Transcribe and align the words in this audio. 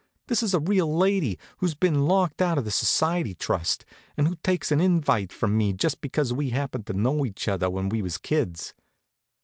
This 0.29 0.41
is 0.41 0.55
a 0.55 0.59
real 0.59 0.91
lady, 0.97 1.37
who's 1.57 1.75
been 1.75 2.07
locked 2.07 2.41
out 2.41 2.55
by 2.55 2.63
the 2.63 2.71
society 2.71 3.35
trust, 3.35 3.85
and 4.17 4.27
who 4.27 4.35
takes 4.37 4.71
an 4.71 4.81
invite 4.81 5.31
from 5.31 5.55
me 5.55 5.73
just 5.73 6.01
because 6.01 6.33
we 6.33 6.49
happened 6.49 6.87
to 6.87 6.93
know 6.93 7.23
each 7.23 7.47
other 7.47 7.69
when 7.69 7.87
we 7.87 8.01
was 8.01 8.17
kids." 8.17 8.73